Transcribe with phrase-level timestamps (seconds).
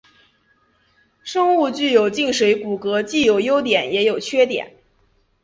[1.21, 4.75] 生物具有静水骨骼既有优点也有缺点。